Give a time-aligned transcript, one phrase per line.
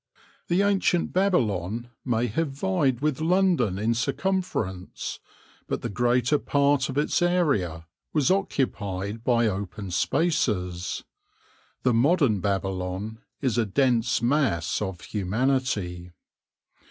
[0.47, 5.19] The ancient Babylon may have vied with London in circumference,
[5.67, 11.03] but the greater part of its area was occupied by open spaces;
[11.83, 16.09] the modern Babylon is a dense mass of humanity.